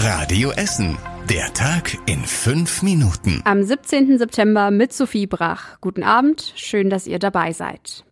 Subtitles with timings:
[0.00, 0.96] Radio Essen.
[1.28, 3.42] Der Tag in fünf Minuten.
[3.44, 4.16] Am 17.
[4.16, 5.80] September mit Sophie Brach.
[5.80, 8.04] Guten Abend, schön, dass ihr dabei seid.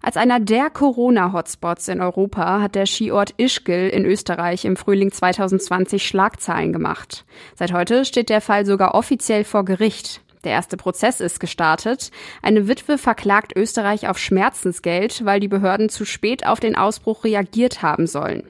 [0.00, 6.06] Als einer der Corona-Hotspots in Europa hat der Skiort Ischgl in Österreich im Frühling 2020
[6.06, 7.26] Schlagzeilen gemacht.
[7.54, 10.22] Seit heute steht der Fall sogar offiziell vor Gericht.
[10.44, 12.10] Der erste Prozess ist gestartet.
[12.42, 17.82] Eine Witwe verklagt Österreich auf Schmerzensgeld, weil die Behörden zu spät auf den Ausbruch reagiert
[17.82, 18.44] haben sollen.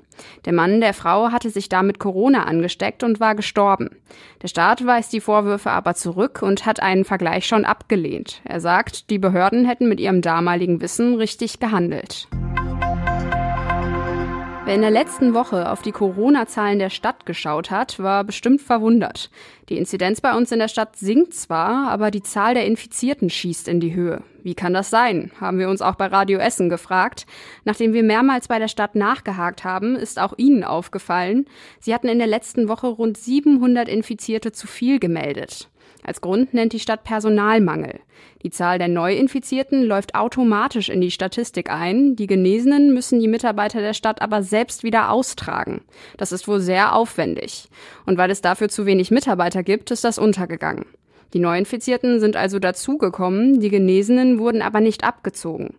[0.44, 3.90] Der Mann der Frau hatte sich damit Corona angesteckt und war gestorben.
[4.42, 8.40] Der Staat weist die Vorwürfe aber zurück und hat einen Vergleich schon abgelehnt.
[8.44, 12.28] Er sagt, die Behörden hätten mit ihrem damaligen Wissen richtig gehandelt.
[14.68, 19.30] Wer in der letzten Woche auf die Corona-Zahlen der Stadt geschaut hat, war bestimmt verwundert.
[19.70, 23.66] Die Inzidenz bei uns in der Stadt sinkt zwar, aber die Zahl der Infizierten schießt
[23.66, 24.22] in die Höhe.
[24.42, 25.30] Wie kann das sein?
[25.40, 27.24] Haben wir uns auch bei Radio Essen gefragt.
[27.64, 31.46] Nachdem wir mehrmals bei der Stadt nachgehakt haben, ist auch Ihnen aufgefallen,
[31.80, 35.70] Sie hatten in der letzten Woche rund 700 Infizierte zu viel gemeldet.
[36.02, 38.00] Als Grund nennt die Stadt Personalmangel.
[38.42, 42.16] Die Zahl der Neuinfizierten läuft automatisch in die Statistik ein.
[42.16, 45.82] Die Genesenen müssen die Mitarbeiter der Stadt aber selbst wieder austragen.
[46.16, 47.68] Das ist wohl sehr aufwendig.
[48.06, 50.86] Und weil es dafür zu wenig Mitarbeiter gibt, ist das untergegangen.
[51.34, 55.74] Die Neuinfizierten sind also dazugekommen, die Genesenen wurden aber nicht abgezogen.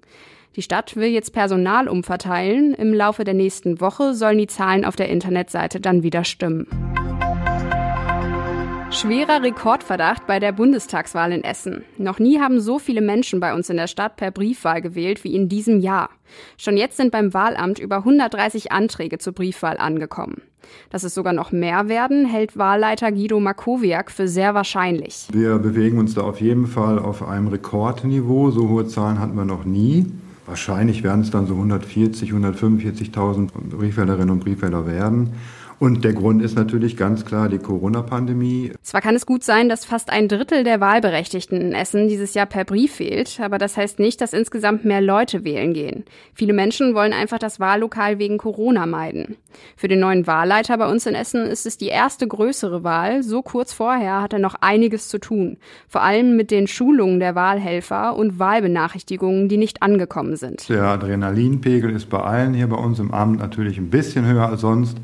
[0.56, 2.73] Die Stadt will jetzt Personal umverteilen.
[2.73, 6.68] Im Laufe der nächsten Woche sollen die Zahlen auf der Internetseite dann wieder stimmen.
[8.92, 11.84] Schwerer Rekordverdacht bei der Bundestagswahl in Essen.
[12.00, 15.36] Noch nie haben so viele Menschen bei uns in der Stadt per Briefwahl gewählt wie
[15.36, 16.09] in diesem Jahr.
[16.58, 20.42] Schon jetzt sind beim Wahlamt über 130 Anträge zur Briefwahl angekommen.
[20.90, 25.28] Dass es sogar noch mehr werden, hält Wahlleiter Guido Makowiak für sehr wahrscheinlich.
[25.32, 28.50] Wir bewegen uns da auf jeden Fall auf einem Rekordniveau.
[28.50, 30.08] So hohe Zahlen hatten wir noch nie.
[30.48, 35.34] Wahrscheinlich werden es dann so 140, 145.000 Briefwählerinnen und Briefwähler werden.
[35.80, 38.74] Und der Grund ist natürlich ganz klar die Corona-Pandemie.
[38.82, 42.48] Zwar kann es gut sein, dass fast ein Drittel der Wahlberechtigten in Essen dieses Jahr
[42.48, 46.04] per Brief wählt, aber das heißt nicht, dass insgesamt mehr Leute wählen gehen.
[46.34, 49.38] Viele Menschen wollen einfach das Wahllokal wegen Corona meiden.
[49.78, 53.23] Für den neuen Wahlleiter bei uns in Essen ist es die erste größere Wahl.
[53.23, 55.58] So kurz vorher hat er noch einiges zu tun.
[55.88, 60.68] Vor allem mit den Schulungen der Wahlhelfer und Wahlbenachrichtigungen, die nicht angekommen sind.
[60.68, 64.62] Der Adrenalinpegel ist bei allen hier bei uns im Amt natürlich ein bisschen höher als
[64.62, 64.98] sonst.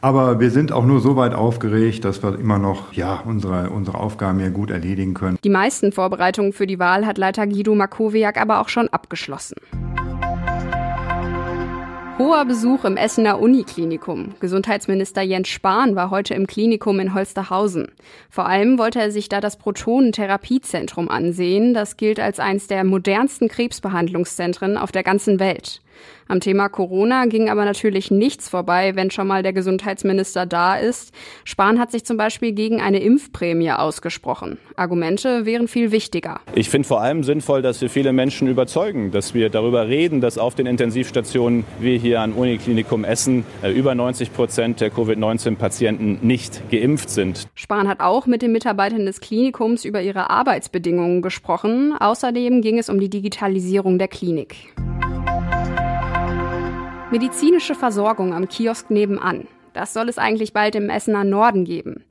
[0.00, 3.98] Aber wir sind auch nur so weit aufgeregt, dass wir immer noch ja, unsere, unsere
[3.98, 5.38] Aufgaben hier gut erledigen können.
[5.42, 9.56] Die meisten Vorbereitungen für die Wahl hat Leiter Guido Makowiak aber auch schon abgeschlossen.
[12.18, 14.34] Hoher Besuch im Essener Uniklinikum.
[14.40, 17.92] Gesundheitsminister Jens Spahn war heute im Klinikum in Holsterhausen.
[18.28, 21.74] Vor allem wollte er sich da das Protonentherapiezentrum ansehen.
[21.74, 25.80] Das gilt als eines der modernsten Krebsbehandlungszentren auf der ganzen Welt.
[26.30, 31.12] Am Thema Corona ging aber natürlich nichts vorbei, wenn schon mal der Gesundheitsminister da ist.
[31.44, 34.58] Spahn hat sich zum Beispiel gegen eine Impfprämie ausgesprochen.
[34.76, 36.40] Argumente wären viel wichtiger.
[36.54, 40.36] Ich finde vor allem sinnvoll, dass wir viele Menschen überzeugen, dass wir darüber reden, dass
[40.36, 46.70] auf den Intensivstationen wir hier an Uniklinikum Essen äh, über 90 Prozent der Covid-19-Patienten nicht
[46.70, 47.48] geimpft sind.
[47.54, 51.94] Spahn hat auch mit den Mitarbeitern des Klinikums über ihre Arbeitsbedingungen gesprochen.
[51.98, 54.56] Außerdem ging es um die Digitalisierung der Klinik.
[57.10, 59.48] Medizinische Versorgung am Kiosk nebenan.
[59.72, 62.04] Das soll es eigentlich bald im Essener Norden geben.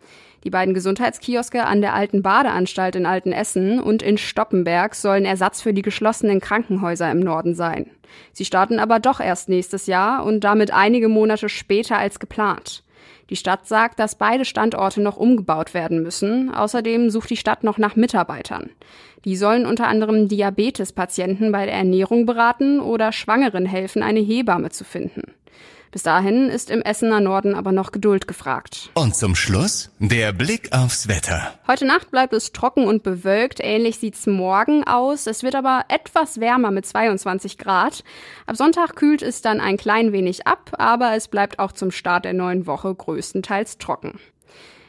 [0.44, 5.72] Die beiden Gesundheitskioske an der alten Badeanstalt in Altenessen und in Stoppenberg sollen Ersatz für
[5.72, 7.92] die geschlossenen Krankenhäuser im Norden sein.
[8.34, 12.84] Sie starten aber doch erst nächstes Jahr und damit einige Monate später als geplant.
[13.30, 16.54] Die Stadt sagt, dass beide Standorte noch umgebaut werden müssen.
[16.54, 18.70] Außerdem sucht die Stadt noch nach Mitarbeitern.
[19.26, 24.86] Die sollen unter anderem Diabetespatienten bei der Ernährung beraten oder Schwangeren helfen, eine Hebamme zu
[24.86, 25.34] finden.
[25.98, 28.92] Bis dahin ist im Essener Norden aber noch Geduld gefragt.
[28.94, 31.56] Und zum Schluss der Blick aufs Wetter.
[31.66, 33.60] Heute Nacht bleibt es trocken und bewölkt.
[33.64, 35.26] Ähnlich sieht's morgen aus.
[35.26, 38.04] Es wird aber etwas wärmer mit 22 Grad.
[38.46, 42.26] Ab Sonntag kühlt es dann ein klein wenig ab, aber es bleibt auch zum Start
[42.26, 44.20] der neuen Woche größtenteils trocken.